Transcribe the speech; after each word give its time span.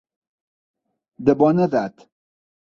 De 1.29 1.37
bona 1.45 1.69
edat. 1.71 2.05